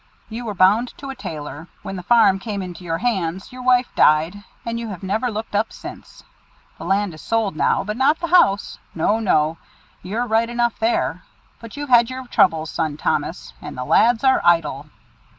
You 0.29 0.45
were 0.45 0.55
bound 0.55 0.97
to 0.97 1.11
a 1.11 1.15
tailor. 1.15 1.67
When 1.83 1.95
the 1.95 2.01
farm 2.01 2.39
came 2.39 2.63
into 2.63 2.83
your 2.83 2.97
hands, 2.97 3.51
your 3.51 3.61
wife 3.61 3.87
died, 3.95 4.43
and 4.65 4.79
you 4.79 4.87
have 4.89 5.03
never 5.03 5.29
looked 5.29 5.53
up 5.53 5.71
since. 5.71 6.23
The 6.79 6.85
land 6.85 7.13
is 7.13 7.21
sold 7.21 7.55
now, 7.55 7.83
but 7.83 7.95
not 7.97 8.19
the 8.19 8.29
house. 8.29 8.79
No! 8.95 9.19
no! 9.19 9.59
you're 10.01 10.25
right 10.25 10.49
enough 10.49 10.79
there; 10.79 11.21
but 11.59 11.77
you've 11.77 11.89
had 11.89 12.09
your 12.09 12.25
troubles, 12.25 12.71
son 12.71 12.97
Thomas, 12.97 13.53
and 13.61 13.77
the 13.77 13.85
lads 13.85 14.23
are 14.23 14.41
idle!" 14.43 14.87